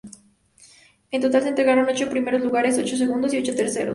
[1.11, 3.89] En total, se entregaron ocho primeros lugares, ocho segundos y ocho terceros.